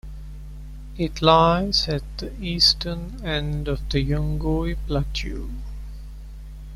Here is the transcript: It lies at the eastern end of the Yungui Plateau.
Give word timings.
It 0.97 1.21
lies 1.21 1.87
at 1.87 2.01
the 2.17 2.33
eastern 2.43 3.23
end 3.23 3.67
of 3.67 3.87
the 3.89 4.03
Yungui 4.03 4.75
Plateau. 4.87 5.49